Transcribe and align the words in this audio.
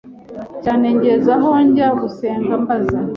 cyane 0.63 0.85
ngeze 0.95 1.29
aho 1.37 1.49
njya 1.67 1.87
gusenga 2.01 2.53
mbaza 2.61 2.99